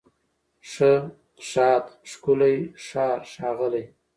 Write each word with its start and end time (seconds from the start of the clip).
ښه، 0.71 0.93
ښاد، 1.47 1.85
ښکلی، 2.09 2.57
ښار، 2.85 3.19
ښاغلی 3.31 3.85